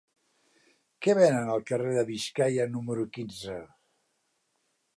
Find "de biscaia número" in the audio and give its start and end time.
1.97-3.05